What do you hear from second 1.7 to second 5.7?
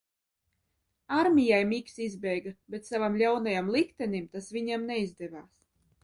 Miks izbēga, bet savam ļaunajam liktenim tas viņam neizdevās.